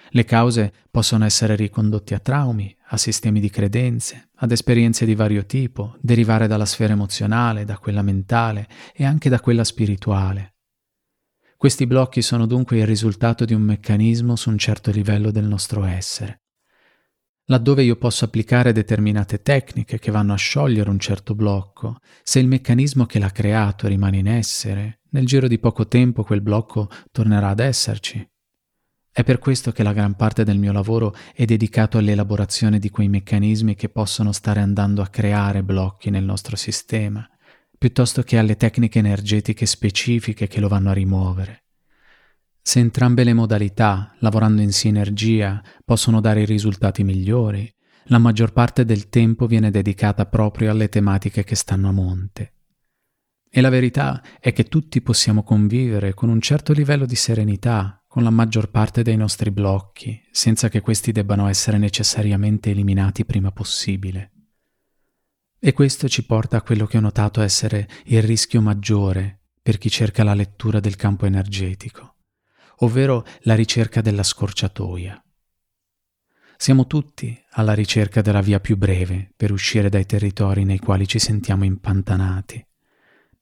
Le 0.08 0.24
cause 0.24 0.72
possono 0.90 1.24
essere 1.24 1.54
ricondotte 1.54 2.16
a 2.16 2.18
traumi, 2.18 2.76
a 2.88 2.96
sistemi 2.96 3.38
di 3.38 3.48
credenze, 3.48 4.30
ad 4.34 4.50
esperienze 4.50 5.04
di 5.06 5.14
vario 5.14 5.46
tipo, 5.46 5.98
derivare 6.00 6.48
dalla 6.48 6.66
sfera 6.66 6.94
emozionale, 6.94 7.64
da 7.64 7.78
quella 7.78 8.02
mentale 8.02 8.66
e 8.92 9.04
anche 9.04 9.28
da 9.28 9.38
quella 9.38 9.62
spirituale. 9.62 10.56
Questi 11.56 11.86
blocchi 11.86 12.22
sono 12.22 12.46
dunque 12.46 12.78
il 12.78 12.86
risultato 12.86 13.44
di 13.44 13.54
un 13.54 13.62
meccanismo 13.62 14.34
su 14.34 14.50
un 14.50 14.58
certo 14.58 14.90
livello 14.90 15.30
del 15.30 15.44
nostro 15.44 15.84
essere. 15.84 16.40
Laddove 17.48 17.82
io 17.82 17.96
posso 17.96 18.24
applicare 18.24 18.72
determinate 18.72 19.42
tecniche 19.42 19.98
che 19.98 20.10
vanno 20.10 20.32
a 20.32 20.36
sciogliere 20.36 20.88
un 20.88 20.98
certo 20.98 21.34
blocco, 21.34 21.98
se 22.22 22.38
il 22.38 22.48
meccanismo 22.48 23.04
che 23.04 23.18
l'ha 23.18 23.30
creato 23.30 23.86
rimane 23.86 24.16
in 24.16 24.28
essere, 24.28 25.00
nel 25.10 25.26
giro 25.26 25.46
di 25.46 25.58
poco 25.58 25.86
tempo 25.86 26.24
quel 26.24 26.40
blocco 26.40 26.88
tornerà 27.12 27.48
ad 27.48 27.60
esserci. 27.60 28.26
È 29.12 29.22
per 29.22 29.38
questo 29.38 29.72
che 29.72 29.82
la 29.82 29.92
gran 29.92 30.16
parte 30.16 30.42
del 30.42 30.58
mio 30.58 30.72
lavoro 30.72 31.14
è 31.34 31.44
dedicato 31.44 31.98
all'elaborazione 31.98 32.78
di 32.78 32.88
quei 32.88 33.08
meccanismi 33.08 33.74
che 33.74 33.90
possono 33.90 34.32
stare 34.32 34.60
andando 34.60 35.02
a 35.02 35.08
creare 35.08 35.62
blocchi 35.62 36.08
nel 36.08 36.24
nostro 36.24 36.56
sistema, 36.56 37.28
piuttosto 37.76 38.22
che 38.22 38.38
alle 38.38 38.56
tecniche 38.56 39.00
energetiche 39.00 39.66
specifiche 39.66 40.48
che 40.48 40.60
lo 40.60 40.68
vanno 40.68 40.88
a 40.88 40.94
rimuovere. 40.94 41.63
Se 42.66 42.78
entrambe 42.78 43.24
le 43.24 43.34
modalità, 43.34 44.14
lavorando 44.20 44.62
in 44.62 44.72
sinergia, 44.72 45.62
possono 45.84 46.22
dare 46.22 46.46
risultati 46.46 47.04
migliori, 47.04 47.70
la 48.04 48.16
maggior 48.16 48.54
parte 48.54 48.86
del 48.86 49.10
tempo 49.10 49.46
viene 49.46 49.70
dedicata 49.70 50.24
proprio 50.24 50.70
alle 50.70 50.88
tematiche 50.88 51.44
che 51.44 51.56
stanno 51.56 51.90
a 51.90 51.92
monte. 51.92 52.52
E 53.50 53.60
la 53.60 53.68
verità 53.68 54.22
è 54.40 54.54
che 54.54 54.64
tutti 54.64 55.02
possiamo 55.02 55.42
convivere 55.42 56.14
con 56.14 56.30
un 56.30 56.40
certo 56.40 56.72
livello 56.72 57.04
di 57.04 57.16
serenità 57.16 58.02
con 58.08 58.22
la 58.22 58.30
maggior 58.30 58.70
parte 58.70 59.02
dei 59.02 59.18
nostri 59.18 59.50
blocchi, 59.50 60.18
senza 60.30 60.70
che 60.70 60.80
questi 60.80 61.12
debbano 61.12 61.46
essere 61.48 61.76
necessariamente 61.76 62.70
eliminati 62.70 63.26
prima 63.26 63.52
possibile. 63.52 64.32
E 65.60 65.72
questo 65.74 66.08
ci 66.08 66.24
porta 66.24 66.56
a 66.56 66.62
quello 66.62 66.86
che 66.86 66.96
ho 66.96 67.02
notato 67.02 67.42
essere 67.42 67.88
il 68.04 68.22
rischio 68.22 68.62
maggiore 68.62 69.40
per 69.60 69.76
chi 69.76 69.90
cerca 69.90 70.24
la 70.24 70.34
lettura 70.34 70.80
del 70.80 70.96
campo 70.96 71.26
energetico, 71.26 72.13
ovvero 72.78 73.24
la 73.40 73.54
ricerca 73.54 74.00
della 74.00 74.22
scorciatoia. 74.22 75.22
Siamo 76.56 76.86
tutti 76.86 77.38
alla 77.50 77.74
ricerca 77.74 78.22
della 78.22 78.40
via 78.40 78.60
più 78.60 78.76
breve 78.76 79.32
per 79.36 79.50
uscire 79.50 79.88
dai 79.88 80.06
territori 80.06 80.64
nei 80.64 80.78
quali 80.78 81.06
ci 81.06 81.18
sentiamo 81.18 81.64
impantanati. 81.64 82.64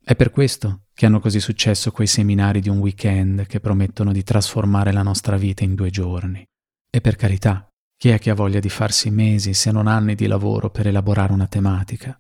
È 0.03 0.17
per 0.17 0.31
questo 0.31 0.87
che 0.95 1.07
hanno 1.07 1.21
così 1.21 1.39
successo 1.39 1.93
quei 1.93 2.07
seminari 2.07 2.61
di 2.61 2.69
un 2.69 2.79
weekend 2.79 3.47
che 3.47 3.61
promettono 3.61 4.13
di 4.13 4.23
trasformare 4.23 4.93
la 4.93 5.03
nostra 5.03 5.37
vita 5.37 5.63
in 5.63 5.75
due 5.75 5.91
giorni. 5.91 6.45
E 6.91 7.01
per 7.01 7.17
carità, 7.17 7.69
chi 7.97 8.09
è 8.09 8.19
che 8.19 8.31
ha 8.31 8.35
voglia 8.35 8.61
di 8.61 8.69
farsi 8.69 9.11
mesi 9.11 9.55
se 9.55 9.71
non 9.71 9.87
anni 9.87 10.15
di 10.15 10.27
lavoro 10.27 10.71
per 10.71 10.89
elaborare 10.89 11.33
una 11.33 11.47
tematica? 11.47 12.17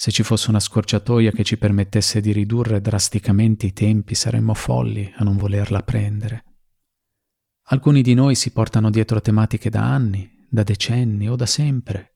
Se 0.00 0.10
ci 0.10 0.22
fosse 0.22 0.48
una 0.48 0.60
scorciatoia 0.60 1.30
che 1.30 1.44
ci 1.44 1.58
permettesse 1.58 2.22
di 2.22 2.32
ridurre 2.32 2.80
drasticamente 2.80 3.66
i 3.66 3.74
tempi, 3.74 4.14
saremmo 4.14 4.54
folli 4.54 5.12
a 5.14 5.24
non 5.24 5.36
volerla 5.36 5.82
prendere. 5.82 6.44
Alcuni 7.64 8.00
di 8.00 8.14
noi 8.14 8.34
si 8.34 8.50
portano 8.50 8.88
dietro 8.88 9.20
tematiche 9.20 9.68
da 9.68 9.82
anni, 9.82 10.46
da 10.48 10.62
decenni 10.62 11.28
o 11.28 11.36
da 11.36 11.44
sempre, 11.44 12.14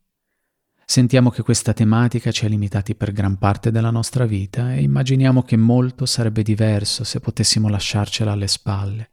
Sentiamo 0.87 1.29
che 1.29 1.43
questa 1.43 1.75
tematica 1.75 2.31
ci 2.31 2.47
ha 2.47 2.49
limitati 2.49 2.95
per 2.95 3.13
gran 3.13 3.37
parte 3.37 3.71
della 3.71 3.91
nostra 3.91 4.25
vita 4.25 4.75
e 4.75 4.83
immaginiamo 4.83 5.43
che 5.43 5.57
molto 5.57 6.07
sarebbe 6.07 6.43
diverso 6.43 7.05
se 7.05 7.21
potessimo 7.21 7.69
lasciarcela 7.69 8.33
alle 8.33 8.47
spalle. 8.47 9.11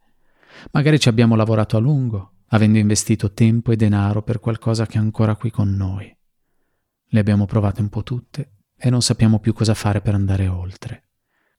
Magari 0.70 0.98
ci 0.98 1.08
abbiamo 1.08 1.34
lavorato 1.34 1.76
a 1.76 1.80
lungo, 1.80 2.44
avendo 2.48 2.78
investito 2.78 3.32
tempo 3.32 3.70
e 3.70 3.76
denaro 3.76 4.22
per 4.22 4.38
qualcosa 4.38 4.86
che 4.86 4.96
è 4.96 5.00
ancora 5.00 5.34
qui 5.36 5.50
con 5.50 5.74
noi. 5.74 6.14
Le 7.04 7.20
abbiamo 7.20 7.44
provate 7.44 7.82
un 7.82 7.88
po' 7.90 8.02
tutte 8.02 8.51
e 8.82 8.90
non 8.90 9.02
sappiamo 9.02 9.38
più 9.38 9.52
cosa 9.52 9.74
fare 9.74 10.00
per 10.00 10.14
andare 10.14 10.48
oltre. 10.48 11.10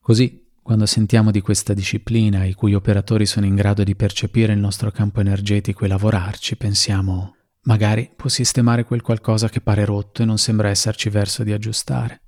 Così, 0.01 0.51
quando 0.61 0.85
sentiamo 0.85 1.31
di 1.31 1.41
questa 1.41 1.73
disciplina 1.73 2.43
i 2.43 2.53
cui 2.53 2.73
operatori 2.73 3.25
sono 3.25 3.45
in 3.45 3.55
grado 3.55 3.83
di 3.83 3.95
percepire 3.95 4.53
il 4.53 4.59
nostro 4.59 4.91
campo 4.91 5.21
energetico 5.21 5.85
e 5.85 5.87
lavorarci, 5.87 6.57
pensiamo 6.57 7.35
Magari 7.65 8.11
può 8.13 8.29
sistemare 8.29 8.83
quel 8.83 9.01
qualcosa 9.01 9.47
che 9.47 9.61
pare 9.61 9.85
rotto 9.85 10.21
e 10.21 10.25
non 10.25 10.37
sembra 10.37 10.67
esserci 10.67 11.09
verso 11.09 11.43
di 11.43 11.53
aggiustare. 11.53 12.21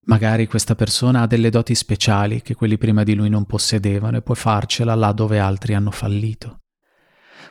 Magari 0.00 0.46
questa 0.46 0.74
persona 0.74 1.22
ha 1.22 1.26
delle 1.26 1.48
doti 1.48 1.74
speciali 1.74 2.42
che 2.42 2.54
quelli 2.54 2.76
prima 2.76 3.02
di 3.02 3.14
lui 3.14 3.30
non 3.30 3.46
possedevano 3.46 4.18
e 4.18 4.22
può 4.22 4.34
farcela 4.34 4.94
là 4.94 5.12
dove 5.12 5.38
altri 5.38 5.74
hanno 5.74 5.90
fallito. 5.90 6.60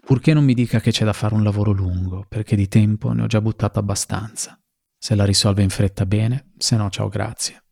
Purché 0.05 0.33
non 0.33 0.43
mi 0.43 0.53
dica 0.53 0.79
che 0.79 0.91
c'è 0.91 1.03
da 1.03 1.13
fare 1.13 1.33
un 1.33 1.43
lavoro 1.43 1.71
lungo, 1.71 2.25
perché 2.29 2.55
di 2.55 2.67
tempo 2.67 3.11
ne 3.11 3.23
ho 3.23 3.27
già 3.27 3.41
buttato 3.41 3.79
abbastanza. 3.79 4.59
Se 5.05 5.13
la 5.13 5.23
risolve 5.23 5.61
in 5.61 5.69
fretta 5.69 6.03
bene, 6.07 6.53
se 6.57 6.75
no 6.75 6.89
ciao 6.89 7.09
grazie. 7.09 7.63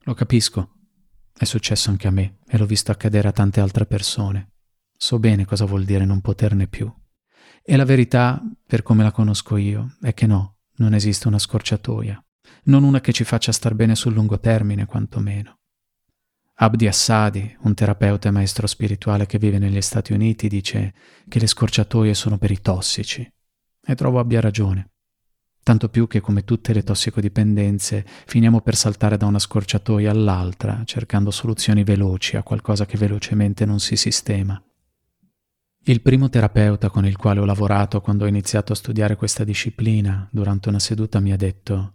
Lo 0.00 0.12
capisco. 0.12 0.74
È 1.32 1.44
successo 1.44 1.88
anche 1.88 2.06
a 2.06 2.10
me 2.10 2.40
e 2.46 2.58
l'ho 2.58 2.66
visto 2.66 2.92
accadere 2.92 3.28
a 3.28 3.32
tante 3.32 3.58
altre 3.62 3.86
persone. 3.86 4.50
So 4.94 5.18
bene 5.18 5.46
cosa 5.46 5.64
vuol 5.64 5.86
dire 5.86 6.04
non 6.04 6.20
poterne 6.20 6.68
più. 6.68 6.94
E 7.62 7.76
la 7.76 7.86
verità, 7.86 8.42
per 8.66 8.82
come 8.82 9.04
la 9.04 9.10
conosco 9.10 9.56
io, 9.56 9.96
è 10.02 10.12
che 10.12 10.26
no, 10.26 10.58
non 10.76 10.92
esiste 10.92 11.28
una 11.28 11.38
scorciatoia, 11.38 12.22
non 12.64 12.84
una 12.84 13.00
che 13.00 13.14
ci 13.14 13.24
faccia 13.24 13.52
star 13.52 13.74
bene 13.74 13.94
sul 13.94 14.12
lungo 14.12 14.38
termine, 14.38 14.84
quantomeno. 14.84 15.60
Abdi 16.56 16.86
Assadi, 16.86 17.56
un 17.60 17.72
terapeuta 17.72 18.28
e 18.28 18.32
maestro 18.32 18.66
spirituale 18.66 19.24
che 19.24 19.38
vive 19.38 19.58
negli 19.58 19.80
Stati 19.80 20.12
Uniti, 20.12 20.46
dice 20.48 20.92
che 21.26 21.38
le 21.38 21.46
scorciatoie 21.46 22.12
sono 22.12 22.36
per 22.36 22.50
i 22.50 22.60
tossici. 22.60 23.26
E 23.82 23.94
trovo 23.94 24.18
abbia 24.18 24.38
ragione. 24.38 24.91
Tanto 25.62 25.88
più 25.88 26.08
che, 26.08 26.20
come 26.20 26.44
tutte 26.44 26.72
le 26.72 26.82
tossicodipendenze, 26.82 28.04
finiamo 28.26 28.60
per 28.62 28.74
saltare 28.74 29.16
da 29.16 29.26
una 29.26 29.38
scorciatoia 29.38 30.10
all'altra, 30.10 30.82
cercando 30.84 31.30
soluzioni 31.30 31.84
veloci 31.84 32.36
a 32.36 32.42
qualcosa 32.42 32.84
che 32.84 32.98
velocemente 32.98 33.64
non 33.64 33.78
si 33.78 33.94
sistema. 33.94 34.60
Il 35.84 36.00
primo 36.00 36.28
terapeuta 36.28 36.90
con 36.90 37.06
il 37.06 37.16
quale 37.16 37.40
ho 37.40 37.44
lavorato 37.44 38.00
quando 38.00 38.24
ho 38.24 38.28
iniziato 38.28 38.72
a 38.72 38.76
studiare 38.76 39.16
questa 39.16 39.44
disciplina, 39.44 40.28
durante 40.32 40.68
una 40.68 40.78
seduta 40.80 41.20
mi 41.20 41.32
ha 41.32 41.36
detto 41.36 41.94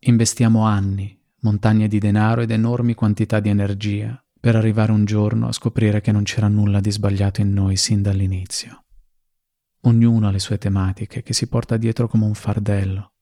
Investiamo 0.00 0.64
anni, 0.64 1.16
montagne 1.40 1.88
di 1.88 1.98
denaro 1.98 2.42
ed 2.42 2.50
enormi 2.50 2.94
quantità 2.94 3.40
di 3.40 3.48
energia 3.48 4.20
per 4.40 4.54
arrivare 4.54 4.92
un 4.92 5.04
giorno 5.04 5.48
a 5.48 5.52
scoprire 5.52 6.00
che 6.00 6.12
non 6.12 6.22
c'era 6.22 6.48
nulla 6.48 6.80
di 6.80 6.90
sbagliato 6.92 7.40
in 7.40 7.52
noi 7.52 7.76
sin 7.76 8.02
dall'inizio. 8.02 8.84
Ognuno 9.88 10.28
ha 10.28 10.30
le 10.30 10.38
sue 10.38 10.58
tematiche 10.58 11.22
che 11.22 11.32
si 11.32 11.46
porta 11.46 11.78
dietro 11.78 12.08
come 12.08 12.26
un 12.26 12.34
fardello. 12.34 13.12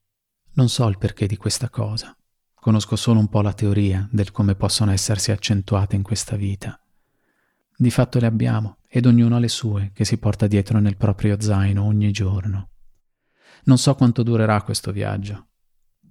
Non 0.54 0.68
so 0.68 0.88
il 0.88 0.98
perché 0.98 1.28
di 1.28 1.36
questa 1.36 1.70
cosa. 1.70 2.16
Conosco 2.54 2.96
solo 2.96 3.20
un 3.20 3.28
po' 3.28 3.40
la 3.40 3.52
teoria 3.52 4.08
del 4.10 4.32
come 4.32 4.56
possono 4.56 4.90
essersi 4.90 5.30
accentuate 5.30 5.94
in 5.94 6.02
questa 6.02 6.34
vita. 6.34 6.76
Di 7.76 7.90
fatto 7.92 8.18
le 8.18 8.26
abbiamo 8.26 8.78
ed 8.88 9.06
ognuno 9.06 9.36
ha 9.36 9.38
le 9.38 9.46
sue 9.46 9.92
che 9.94 10.04
si 10.04 10.18
porta 10.18 10.48
dietro 10.48 10.80
nel 10.80 10.96
proprio 10.96 11.40
zaino 11.40 11.84
ogni 11.84 12.10
giorno. 12.10 12.70
Non 13.66 13.78
so 13.78 13.94
quanto 13.94 14.24
durerà 14.24 14.60
questo 14.62 14.90
viaggio. 14.90 15.46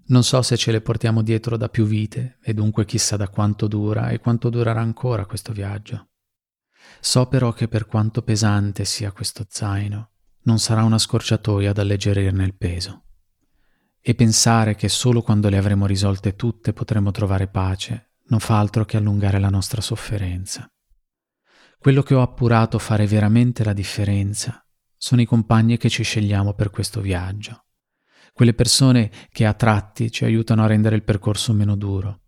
Non 0.05 0.23
so 0.23 0.41
se 0.41 0.55
ce 0.55 0.71
le 0.71 0.79
portiamo 0.79 1.21
dietro 1.21 1.57
da 1.57 1.67
più 1.67 1.83
vite 1.83 2.37
e 2.41 2.53
dunque 2.53 2.85
chissà 2.85 3.17
da 3.17 3.27
quanto 3.27 3.67
dura 3.67 4.07
e 4.07 4.19
quanto 4.19 4.49
durerà 4.49 4.79
ancora 4.79 5.25
questo 5.25 5.51
viaggio. 5.51 6.11
So 7.01 7.27
però 7.27 7.51
che 7.51 7.67
per 7.67 7.87
quanto 7.87 8.21
pesante 8.21 8.85
sia 8.85 9.11
questo 9.11 9.45
zaino, 9.49 10.11
non 10.45 10.59
sarà 10.59 10.83
una 10.83 10.97
scorciatoia 10.97 11.71
ad 11.71 11.77
alleggerirne 11.77 12.43
il 12.43 12.55
peso. 12.55 13.03
E 13.99 14.15
pensare 14.15 14.75
che 14.75 14.89
solo 14.89 15.21
quando 15.21 15.49
le 15.49 15.57
avremo 15.57 15.85
risolte 15.85 16.35
tutte 16.35 16.73
potremo 16.73 17.11
trovare 17.11 17.47
pace 17.47 18.13
non 18.27 18.39
fa 18.39 18.59
altro 18.59 18.85
che 18.85 18.97
allungare 18.97 19.39
la 19.39 19.49
nostra 19.49 19.81
sofferenza. 19.81 20.69
Quello 21.77 22.01
che 22.01 22.15
ho 22.15 22.21
appurato 22.21 22.79
fare 22.79 23.05
veramente 23.05 23.63
la 23.63 23.73
differenza 23.73 24.65
sono 24.97 25.21
i 25.21 25.25
compagni 25.25 25.77
che 25.77 25.89
ci 25.89 26.03
scegliamo 26.03 26.53
per 26.53 26.69
questo 26.69 27.01
viaggio, 27.01 27.65
quelle 28.33 28.53
persone 28.53 29.11
che 29.29 29.45
a 29.45 29.53
tratti 29.53 30.11
ci 30.11 30.25
aiutano 30.25 30.63
a 30.63 30.67
rendere 30.67 30.95
il 30.95 31.03
percorso 31.03 31.53
meno 31.53 31.75
duro, 31.75 32.21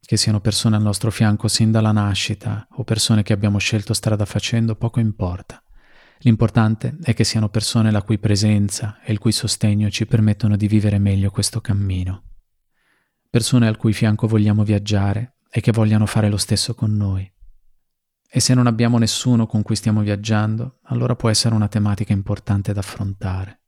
che 0.00 0.16
siano 0.16 0.40
persone 0.40 0.76
al 0.76 0.82
nostro 0.82 1.10
fianco 1.10 1.48
sin 1.48 1.70
dalla 1.70 1.92
nascita 1.92 2.66
o 2.76 2.84
persone 2.84 3.22
che 3.22 3.32
abbiamo 3.32 3.58
scelto 3.58 3.92
strada 3.92 4.24
facendo, 4.24 4.76
poco 4.76 5.00
importa. 5.00 5.60
L'importante 6.20 6.96
è 7.02 7.14
che 7.14 7.24
siano 7.24 7.48
persone 7.48 7.90
la 7.90 8.02
cui 8.02 8.18
presenza 8.18 9.00
e 9.02 9.12
il 9.12 9.18
cui 9.18 9.32
sostegno 9.32 9.90
ci 9.90 10.06
permettono 10.06 10.56
di 10.56 10.66
vivere 10.66 10.98
meglio 10.98 11.30
questo 11.30 11.60
cammino. 11.60 12.22
Persone 13.28 13.66
al 13.66 13.76
cui 13.76 13.92
fianco 13.92 14.26
vogliamo 14.26 14.64
viaggiare 14.64 15.36
e 15.50 15.60
che 15.60 15.72
vogliano 15.72 16.06
fare 16.06 16.28
lo 16.28 16.38
stesso 16.38 16.74
con 16.74 16.94
noi. 16.94 17.30
E 18.28 18.40
se 18.40 18.54
non 18.54 18.66
abbiamo 18.66 18.98
nessuno 18.98 19.46
con 19.46 19.62
cui 19.62 19.76
stiamo 19.76 20.00
viaggiando, 20.00 20.80
allora 20.84 21.14
può 21.14 21.28
essere 21.28 21.54
una 21.54 21.68
tematica 21.68 22.12
importante 22.12 22.72
da 22.72 22.80
affrontare. 22.80 23.60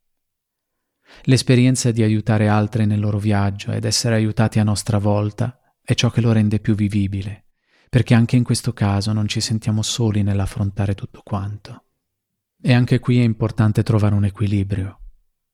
L'esperienza 1.23 1.91
di 1.91 2.03
aiutare 2.03 2.47
altri 2.47 2.85
nel 2.85 2.99
loro 2.99 3.19
viaggio 3.19 3.71
ed 3.71 3.85
essere 3.85 4.15
aiutati 4.15 4.59
a 4.59 4.63
nostra 4.63 4.97
volta 4.97 5.59
è 5.81 5.93
ciò 5.93 6.09
che 6.09 6.21
lo 6.21 6.31
rende 6.31 6.59
più 6.59 6.75
vivibile, 6.75 7.47
perché 7.89 8.13
anche 8.13 8.35
in 8.35 8.43
questo 8.43 8.73
caso 8.73 9.11
non 9.11 9.27
ci 9.27 9.41
sentiamo 9.41 9.81
soli 9.81 10.21
nell'affrontare 10.21 10.93
tutto 10.93 11.21
quanto. 11.23 11.85
E 12.61 12.73
anche 12.73 12.99
qui 12.99 13.19
è 13.19 13.23
importante 13.23 13.83
trovare 13.83 14.15
un 14.15 14.25
equilibrio. 14.25 14.99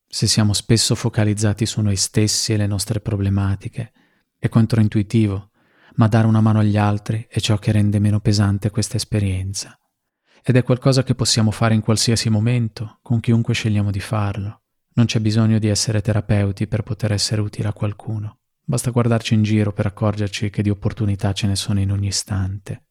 Se 0.08 0.26
siamo 0.26 0.54
spesso 0.54 0.96
focalizzati 0.96 1.66
su 1.66 1.82
noi 1.82 1.98
stessi 1.98 2.54
e 2.54 2.58
le 2.58 2.66
nostre 2.66 3.00
problematiche, 3.00 3.92
è 4.40 4.50
controintuitivo, 4.50 5.52
ma 5.96 6.08
dare 6.08 6.26
una 6.26 6.42
mano 6.42 6.60
agli 6.60 6.78
altri 6.78 7.28
è 7.30 7.40
ciò 7.40 7.58
che 7.58 7.72
rende 7.72 8.00
meno 8.00 8.20
pesante 8.22 8.72
questa 8.72 8.98
esperienza. 8.98 9.78
Ed 10.44 10.56
è 10.56 10.64
qualcosa 10.64 11.04
che 11.04 11.16
possiamo 11.16 11.52
fare 11.52 11.76
in 11.76 11.82
qualsiasi 11.82 12.30
momento, 12.30 13.00
con 13.02 13.20
chiunque 13.20 13.54
scegliamo 13.54 13.92
di 13.92 14.00
farlo. 14.00 14.64
Non 14.94 15.06
c'è 15.06 15.20
bisogno 15.20 15.60
di 15.60 15.68
essere 15.68 16.02
terapeuti 16.02 16.68
per 16.68 16.82
poter 16.82 17.12
essere 17.12 17.42
utili 17.42 17.68
a 17.68 17.74
qualcuno. 17.74 18.40
Basta 18.64 18.90
guardarci 18.90 19.36
in 19.36 19.44
giro 19.44 19.74
per 19.74 19.86
accorgerci 19.86 20.50
che 20.50 20.64
di 20.64 20.72
opportunità 20.72 21.34
ce 21.34 21.46
ne 21.46 21.56
sono 21.56 21.80
in 21.80 21.92
ogni 21.92 22.08
istante. 22.08 22.85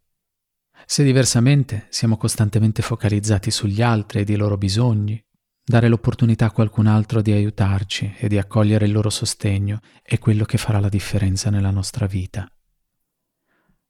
Se 0.87 1.03
diversamente 1.03 1.87
siamo 1.89 2.17
costantemente 2.17 2.83
focalizzati 2.83 3.51
sugli 3.51 3.81
altri 3.81 4.21
e 4.21 4.33
i 4.33 4.37
loro 4.37 4.59
bisogni, 4.59 5.23
dare 5.65 5.89
l'opportunità 5.89 6.47
a 6.47 6.51
qualcun 6.51 6.87
altro 6.87 7.23
di 7.23 7.33
aiutarci 7.33 8.15
e 8.19 8.29
di 8.29 8.37
accogliere 8.37 8.85
il 8.85 8.93
loro 8.93 9.09
sostegno 9.09 9.81
è 10.03 10.19
quello 10.19 10.45
che 10.45 10.59
farà 10.59 10.79
la 10.79 10.91
differenza 10.91 11.49
nella 11.49 11.71
nostra 11.71 12.07
vita. 12.07 12.47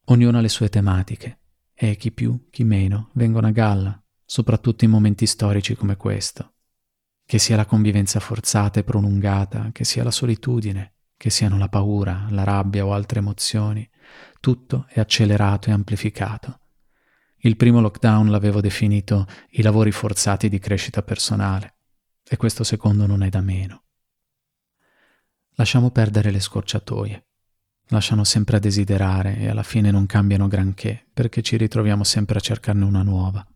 Ognuno 0.07 0.39
ha 0.39 0.41
le 0.41 0.49
sue 0.49 0.69
tematiche 0.69 1.41
e 1.75 1.97
chi 1.97 2.13
più, 2.13 2.49
chi 2.51 2.63
meno 2.63 3.11
vengono 3.15 3.49
a 3.49 3.51
galla, 3.51 4.01
soprattutto 4.25 4.85
in 4.85 4.91
momenti 4.91 5.27
storici 5.27 5.75
come 5.75 5.97
questo. 5.97 6.53
Che 7.27 7.39
sia 7.39 7.57
la 7.57 7.67
convivenza 7.67 8.21
forzata 8.21 8.79
e 8.79 8.85
prolungata, 8.85 9.71
che 9.73 9.85
sia 9.85 10.05
la 10.05 10.11
solitudine, 10.11 10.95
che 11.17 11.31
siano 11.31 11.59
la 11.59 11.69
paura, 11.69 12.27
la 12.31 12.45
rabbia 12.45 12.85
o 12.85 12.93
altre 12.93 13.19
emozioni, 13.19 13.89
tutto 14.41 14.87
è 14.89 15.01
accelerato 15.01 15.71
e 15.71 15.73
amplificato. 15.73 16.61
Il 17.45 17.57
primo 17.57 17.83
lockdown 17.83 18.31
l'avevo 18.31 18.63
definito 18.63 19.27
i 19.51 19.61
lavori 19.61 19.93
forzati 19.93 20.49
di 20.49 20.59
crescita 20.59 21.03
personale 21.03 21.75
e 22.27 22.39
questo 22.39 22.65
secondo 22.65 23.05
non 23.05 23.23
è 23.23 23.29
da 23.29 23.43
meno. 23.43 23.83
Lasciamo 25.57 25.91
perdere 25.91 26.31
le 26.31 26.41
scorciatoie. 26.41 27.27
Lasciano 27.89 28.25
sempre 28.25 28.57
a 28.57 28.61
desiderare 28.61 29.37
e 29.37 29.51
alla 29.51 29.63
fine 29.63 29.91
non 29.91 30.07
cambiano 30.07 30.49
granché 30.49 31.07
perché 31.13 31.43
ci 31.43 31.59
ritroviamo 31.59 32.03
sempre 32.03 32.39
a 32.39 32.41
cercarne 32.41 32.83
una 32.83 33.03
nuova. 33.03 33.47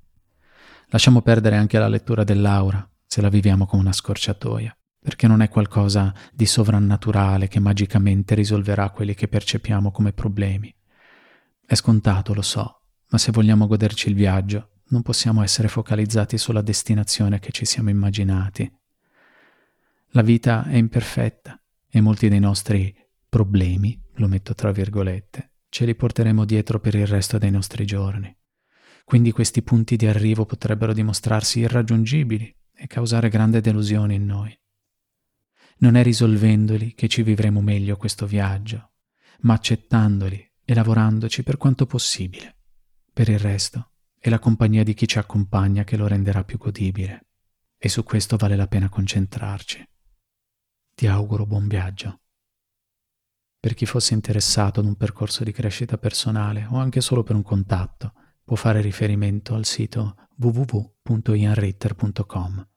Lasciamo 0.88 1.22
perdere 1.22 1.56
anche 1.56 1.78
la 1.78 1.88
lettura 1.88 2.24
dell'aura 2.24 2.86
se 3.06 3.22
la 3.22 3.30
viviamo 3.30 3.64
come 3.64 3.80
una 3.80 3.92
scorciatoia 3.94 4.76
perché 5.00 5.26
non 5.26 5.40
è 5.40 5.48
qualcosa 5.48 6.12
di 6.30 6.44
sovrannaturale 6.44 7.48
che 7.48 7.58
magicamente 7.58 8.34
risolverà 8.34 8.90
quelli 8.90 9.14
che 9.14 9.28
percepiamo 9.28 9.90
come 9.90 10.12
problemi. 10.12 10.74
È 11.64 11.74
scontato, 11.74 12.34
lo 12.34 12.42
so, 12.42 12.77
ma 13.10 13.18
se 13.18 13.32
vogliamo 13.32 13.66
goderci 13.66 14.08
il 14.08 14.14
viaggio, 14.14 14.70
non 14.88 15.02
possiamo 15.02 15.42
essere 15.42 15.68
focalizzati 15.68 16.38
sulla 16.38 16.62
destinazione 16.62 17.38
che 17.38 17.52
ci 17.52 17.64
siamo 17.64 17.90
immaginati. 17.90 18.70
La 20.12 20.22
vita 20.22 20.64
è 20.64 20.76
imperfetta 20.76 21.60
e 21.88 22.00
molti 22.00 22.28
dei 22.28 22.40
nostri 22.40 22.94
problemi, 23.28 24.00
lo 24.14 24.28
metto 24.28 24.54
tra 24.54 24.72
virgolette, 24.72 25.52
ce 25.68 25.84
li 25.84 25.94
porteremo 25.94 26.44
dietro 26.44 26.80
per 26.80 26.94
il 26.94 27.06
resto 27.06 27.38
dei 27.38 27.50
nostri 27.50 27.84
giorni. 27.84 28.34
Quindi 29.04 29.32
questi 29.32 29.62
punti 29.62 29.96
di 29.96 30.06
arrivo 30.06 30.44
potrebbero 30.44 30.92
dimostrarsi 30.92 31.60
irraggiungibili 31.60 32.54
e 32.74 32.86
causare 32.86 33.28
grande 33.28 33.60
delusione 33.60 34.14
in 34.14 34.26
noi. 34.26 34.56
Non 35.78 35.94
è 35.94 36.02
risolvendoli 36.02 36.94
che 36.94 37.08
ci 37.08 37.22
vivremo 37.22 37.60
meglio 37.60 37.96
questo 37.96 38.26
viaggio, 38.26 38.92
ma 39.40 39.54
accettandoli 39.54 40.52
e 40.64 40.74
lavorandoci 40.74 41.42
per 41.42 41.56
quanto 41.56 41.86
possibile. 41.86 42.57
Per 43.18 43.28
il 43.28 43.40
resto 43.40 43.94
è 44.16 44.28
la 44.28 44.38
compagnia 44.38 44.84
di 44.84 44.94
chi 44.94 45.08
ci 45.08 45.18
accompagna 45.18 45.82
che 45.82 45.96
lo 45.96 46.06
renderà 46.06 46.44
più 46.44 46.56
godibile 46.56 47.26
e 47.76 47.88
su 47.88 48.04
questo 48.04 48.36
vale 48.36 48.54
la 48.54 48.68
pena 48.68 48.88
concentrarci. 48.88 49.88
Ti 50.94 51.06
auguro 51.08 51.44
buon 51.44 51.66
viaggio. 51.66 52.20
Per 53.58 53.74
chi 53.74 53.86
fosse 53.86 54.14
interessato 54.14 54.78
ad 54.78 54.86
un 54.86 54.94
percorso 54.94 55.42
di 55.42 55.50
crescita 55.50 55.98
personale 55.98 56.68
o 56.70 56.76
anche 56.76 57.00
solo 57.00 57.24
per 57.24 57.34
un 57.34 57.42
contatto, 57.42 58.12
può 58.44 58.54
fare 58.54 58.80
riferimento 58.80 59.56
al 59.56 59.64
sito 59.64 60.28
www.ianritter.com. 60.36 62.68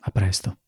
A 0.00 0.10
presto. 0.10 0.58